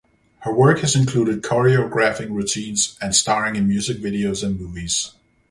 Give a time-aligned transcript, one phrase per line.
[0.39, 5.11] Her work has included choreographing routines and starring in music videos and movies.